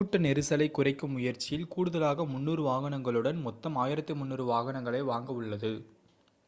கூட்ட 0.01 0.19
நெரிசலை 0.19 0.65
குறைக்கும் 0.71 1.11
முயற்சியில் 1.11 1.67
கூடுதலாக 1.67 2.23
300 2.29 2.63
வாகனங்களுடன் 2.67 3.39
மொத்தம் 3.43 3.75
1,300 3.81 4.47
வாகனங்களை 4.49 5.01
வாங்க 5.09 5.29
உள்ளது 5.33 5.71